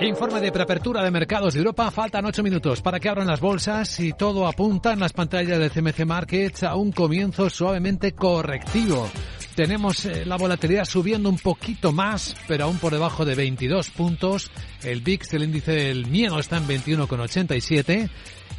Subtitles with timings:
[0.00, 1.90] Informe de preapertura de mercados de Europa.
[1.90, 5.70] Faltan ocho minutos para que abran las bolsas y todo apunta en las pantallas de
[5.70, 9.08] CMC Markets a un comienzo suavemente correctivo.
[9.56, 14.50] Tenemos eh, la volatilidad subiendo un poquito más, pero aún por debajo de 22 puntos.
[14.84, 18.10] El VIX, el índice del miedo, está en 21,87.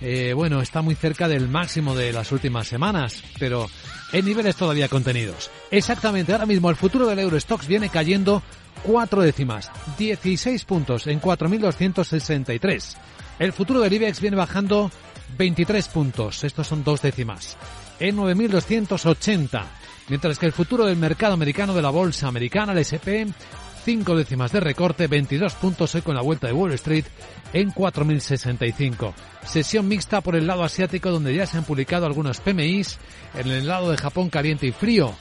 [0.02, 3.70] Eh, bueno, está muy cerca del máximo de las últimas semanas, pero
[4.12, 5.52] en niveles todavía contenidos.
[5.70, 8.42] Exactamente, ahora mismo el futuro del Eurostox viene cayendo
[8.82, 12.98] cuatro décimas, 16 puntos en 4.263.
[13.38, 14.90] El futuro del IBEX viene bajando
[15.38, 17.56] 23 puntos, estos son dos décimas,
[18.00, 19.64] en 9.280.
[20.10, 23.28] Mientras que el futuro del mercado americano de la bolsa americana, el SP,
[23.84, 27.06] cinco décimas de recorte, 22 puntos hoy con la vuelta de Wall Street
[27.54, 29.14] en 4.065.
[29.46, 33.00] Sesión mixta por el lado asiático donde ya se han publicado algunos PMIs,
[33.36, 35.14] en el lado de Japón caliente y frío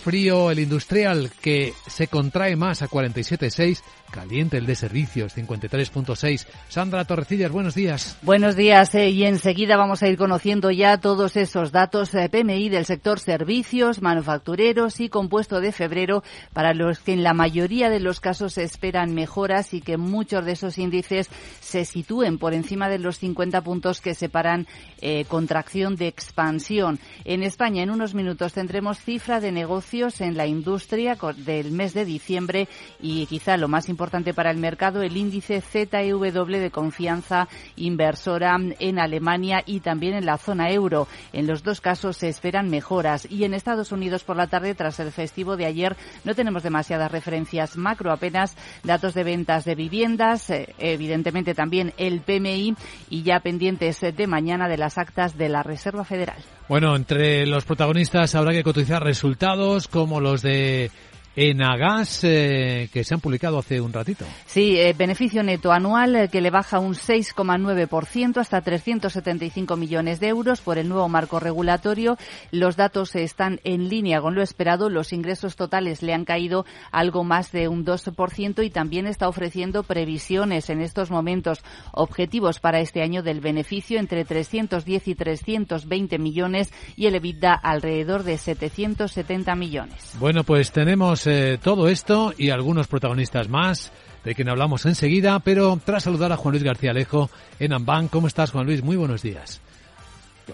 [0.00, 6.46] frío el industrial que se contrae más a 47.6 Caliente el de servicios, 53.6.
[6.68, 8.18] Sandra Torrecillas, buenos días.
[8.22, 12.68] Buenos días eh, y enseguida vamos a ir conociendo ya todos esos datos eh, PMI
[12.68, 18.00] del sector servicios, manufactureros y compuesto de febrero para los que en la mayoría de
[18.00, 21.28] los casos se esperan mejoras y que muchos de esos índices
[21.60, 24.66] se sitúen por encima de los 50 puntos que separan
[25.00, 26.98] eh, contracción de expansión.
[27.24, 29.52] En España, en unos minutos, tendremos cifra de
[29.92, 32.68] en la industria del mes de diciembre
[33.00, 38.56] y quizá lo más importante importante para el mercado, el índice ZEW de confianza inversora
[38.78, 41.06] en Alemania y también en la zona euro.
[41.34, 45.00] En los dos casos se esperan mejoras y en Estados Unidos por la tarde, tras
[45.00, 50.48] el festivo de ayer, no tenemos demasiadas referencias macro, apenas datos de ventas de viviendas,
[50.48, 52.74] eh, evidentemente también el PMI
[53.10, 56.38] y ya pendientes de mañana de las actas de la Reserva Federal.
[56.70, 60.90] Bueno, entre los protagonistas habrá que cotizar resultados como los de
[61.36, 64.24] en Agas eh, que se han publicado hace un ratito.
[64.46, 70.28] Sí, eh, beneficio neto anual eh, que le baja un 6,9% hasta 375 millones de
[70.28, 72.18] euros por el nuevo marco regulatorio.
[72.50, 74.90] Los datos están en línea con lo esperado.
[74.90, 79.84] Los ingresos totales le han caído algo más de un 2% y también está ofreciendo
[79.84, 81.62] previsiones en estos momentos
[81.92, 88.24] objetivos para este año del beneficio entre 310 y 320 millones y el EBITDA alrededor
[88.24, 90.16] de 770 millones.
[90.18, 93.92] Bueno, pues tenemos eh, todo esto y algunos protagonistas más,
[94.24, 98.08] de quien hablamos enseguida, pero tras saludar a Juan Luis García Alejo en Amban.
[98.08, 98.82] ¿Cómo estás, Juan Luis?
[98.82, 99.60] Muy buenos días.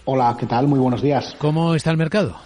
[0.04, 0.68] Hola, ¿qué tal?
[0.68, 1.34] Muy buenos días.
[1.38, 2.36] ¿Cómo está el mercado?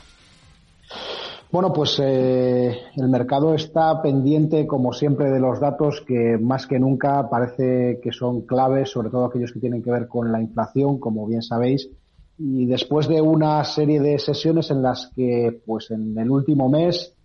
[1.52, 6.78] Bueno, pues eh, el mercado está pendiente, como siempre, de los datos que más que
[6.78, 11.00] nunca parece que son claves, sobre todo aquellos que tienen que ver con la inflación,
[11.00, 11.90] como bien sabéis.
[12.38, 17.16] Y después de una serie de sesiones en las que, pues en el último mes,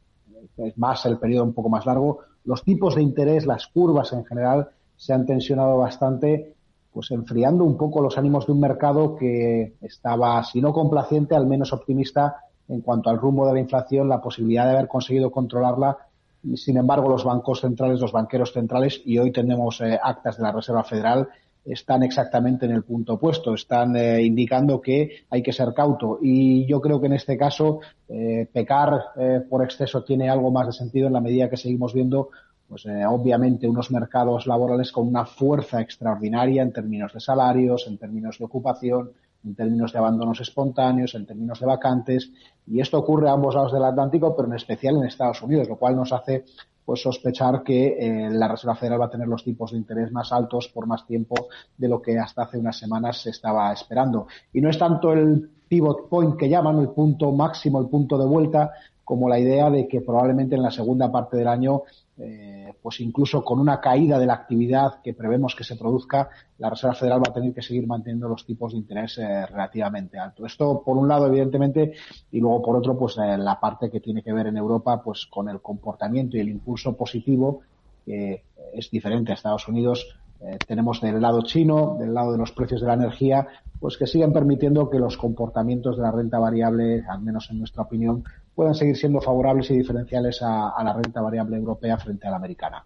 [0.57, 4.23] es más el periodo un poco más largo, los tipos de interés, las curvas en
[4.25, 6.55] general, se han tensionado bastante,
[6.93, 11.47] pues enfriando un poco los ánimos de un mercado que estaba, si no complaciente, al
[11.47, 15.97] menos optimista en cuanto al rumbo de la inflación, la posibilidad de haber conseguido controlarla.
[16.55, 20.51] Sin embargo, los bancos centrales, los banqueros centrales, y hoy tenemos eh, actas de la
[20.51, 21.27] Reserva Federal,
[21.65, 26.19] están exactamente en el punto opuesto, están eh, indicando que hay que ser cauto.
[26.21, 30.67] Y yo creo que en este caso eh, pecar eh, por exceso tiene algo más
[30.67, 32.29] de sentido en la medida que seguimos viendo
[32.67, 38.39] pues obviamente unos mercados laborales con una fuerza extraordinaria en términos de salarios, en términos
[38.39, 39.11] de ocupación,
[39.45, 42.31] en términos de abandonos espontáneos, en términos de vacantes,
[42.65, 45.75] y esto ocurre a ambos lados del Atlántico, pero en especial en Estados Unidos, lo
[45.75, 46.45] cual nos hace
[46.85, 50.31] pues sospechar que eh, la Reserva Federal va a tener los tipos de interés más
[50.31, 51.47] altos por más tiempo
[51.77, 54.27] de lo que hasta hace unas semanas se estaba esperando.
[54.53, 58.25] Y no es tanto el pivot point que llaman, el punto máximo, el punto de
[58.25, 58.71] vuelta,
[59.05, 61.83] como la idea de que probablemente en la segunda parte del año
[62.17, 66.29] eh, pues incluso con una caída de la actividad que prevemos que se produzca,
[66.59, 70.17] la Reserva Federal va a tener que seguir manteniendo los tipos de interés eh, relativamente
[70.17, 70.53] altos.
[70.53, 71.93] Esto, por un lado, evidentemente,
[72.31, 75.25] y luego, por otro, pues eh, la parte que tiene que ver en Europa, pues
[75.25, 77.61] con el comportamiento y el impulso positivo,
[78.05, 78.43] que
[78.73, 80.17] es diferente a Estados Unidos.
[80.67, 83.47] Tenemos del lado chino, del lado de los precios de la energía,
[83.79, 87.83] pues que siguen permitiendo que los comportamientos de la renta variable, al menos en nuestra
[87.83, 88.23] opinión,
[88.53, 92.83] puedan seguir siendo favorables y diferenciales a, la renta variable europea frente a la americana.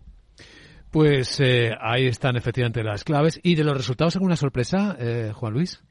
[0.92, 3.40] Pues eh, ahí están efectivamente las claves.
[3.44, 5.84] ¿Y de los resultados alguna sorpresa, eh, Juan Luis?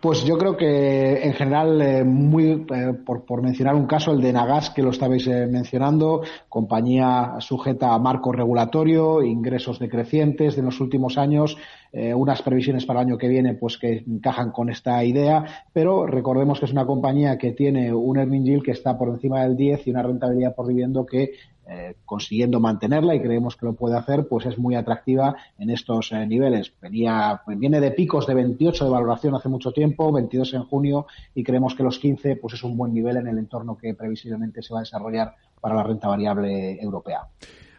[0.00, 2.66] Pues yo creo que en general, eh, muy
[3.04, 7.98] por, por, mencionar un caso, el de Nagas, que lo estabais mencionando, compañía sujeta a
[7.98, 11.56] marco regulatorio, ingresos decrecientes de los últimos años,
[11.92, 16.06] eh, unas previsiones para el año que viene pues que encajan con esta idea, pero
[16.06, 19.56] recordemos que es una compañía que tiene un earning yield que está por encima del
[19.56, 21.32] 10 y una rentabilidad por dividendo que
[21.68, 26.12] eh, consiguiendo mantenerla y creemos que lo puede hacer, pues es muy atractiva en estos
[26.12, 26.72] eh, niveles.
[26.80, 31.42] Venía, viene de picos de 28 de valoración hace mucho tiempo, 22 en junio y
[31.42, 34.72] creemos que los 15 pues es un buen nivel en el entorno que previsiblemente se
[34.72, 37.22] va a desarrollar para la renta variable europea.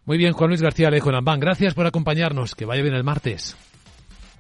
[0.03, 2.55] Muy bien, Juan Luis García Alejo Lambán, gracias por acompañarnos.
[2.55, 3.55] Que vaya bien el martes.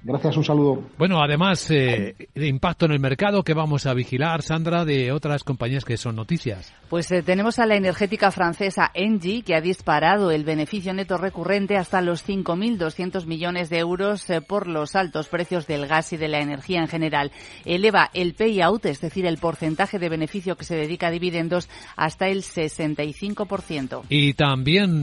[0.07, 0.83] Gracias, un saludo.
[0.97, 5.43] Bueno, además, eh, de impacto en el mercado que vamos a vigilar, Sandra, de otras
[5.43, 6.73] compañías que son noticias.
[6.89, 11.75] Pues eh, tenemos a la energética francesa Engie, que ha disparado el beneficio neto recurrente
[11.75, 16.29] hasta los 5.200 millones de euros eh, por los altos precios del gas y de
[16.29, 17.33] la energía en general.
[17.65, 21.67] Eleva el payout, es decir, el porcentaje de beneficio que se dedica a dividendos,
[21.97, 24.03] hasta el 65%.
[24.07, 25.01] Y también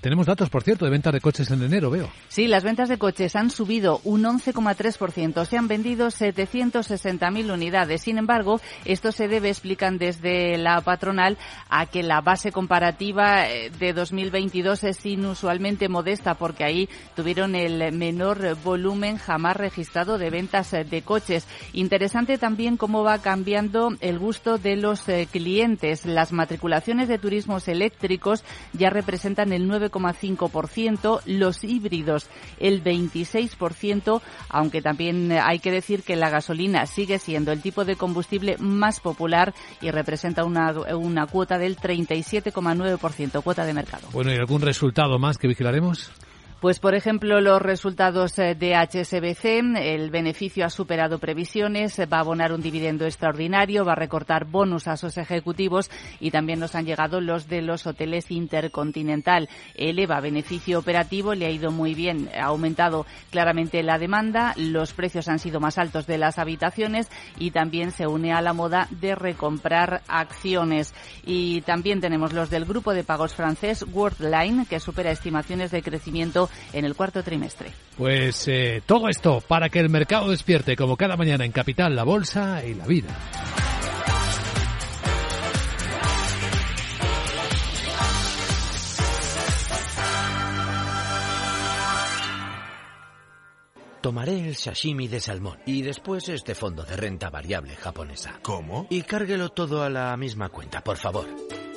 [0.00, 2.10] tenemos datos, por cierto, de ventas de coches en enero, veo.
[2.28, 5.44] Sí, las ventas de coches han subido un 11,3%.
[5.44, 8.02] Se han vendido 760.000 unidades.
[8.02, 11.38] Sin embargo, esto se debe, explican desde la patronal,
[11.68, 17.92] a que la base comparativa eh, de 2022 es inusualmente modesta porque ahí tuvieron el
[17.92, 21.46] menor volumen jamás registrado de ventas eh, de coches.
[21.72, 26.06] Interesante también cómo va cambiando el gusto de los eh, clientes.
[26.06, 33.73] Las matriculaciones de turismos eléctricos ya representan el 9,5%, los híbridos el 26%,
[34.48, 39.00] aunque también hay que decir que la gasolina sigue siendo el tipo de combustible más
[39.00, 44.08] popular y representa una, una cuota del 37,9%, cuota de mercado.
[44.12, 46.10] Bueno, ¿y algún resultado más que vigilaremos?
[46.64, 52.20] Pues, por ejemplo, los resultados eh, de HSBC, el beneficio ha superado previsiones, va a
[52.20, 55.90] abonar un dividendo extraordinario, va a recortar bonus a sus ejecutivos
[56.20, 59.50] y también nos han llegado los de los hoteles Intercontinental.
[59.74, 65.28] Eleva beneficio operativo, le ha ido muy bien, ha aumentado claramente la demanda, los precios
[65.28, 69.14] han sido más altos de las habitaciones y también se une a la moda de
[69.14, 70.94] recomprar acciones.
[71.26, 76.48] Y también tenemos los del grupo de pagos francés Worldline, que supera estimaciones de crecimiento
[76.72, 77.72] en el cuarto trimestre.
[77.96, 82.04] Pues eh, todo esto para que el mercado despierte como cada mañana en Capital, la
[82.04, 83.16] Bolsa y la vida.
[94.04, 98.38] Tomaré el sashimi de salmón y después este fondo de renta variable japonesa.
[98.42, 98.86] ¿Cómo?
[98.90, 101.24] Y cárguelo todo a la misma cuenta, por favor.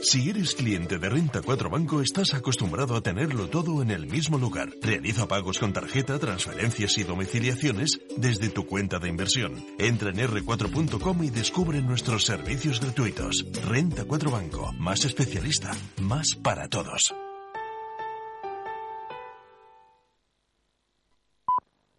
[0.01, 4.37] Si eres cliente de Renta 4 Banco, estás acostumbrado a tenerlo todo en el mismo
[4.37, 4.69] lugar.
[4.81, 9.65] Realiza pagos con tarjeta, transferencias y domiciliaciones desde tu cuenta de inversión.
[9.79, 13.45] Entra en r4.com y descubre nuestros servicios gratuitos.
[13.67, 17.13] Renta 4 Banco, más especialista, más para todos.